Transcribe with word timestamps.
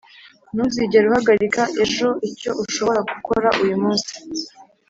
ntuzigere 0.53 1.05
uhagarika 1.07 1.61
ejo 1.83 2.09
icyo 2.29 2.51
ushobora 2.63 2.99
gukora 3.11 3.47
uyu 3.63 3.75
munsi 3.83 4.13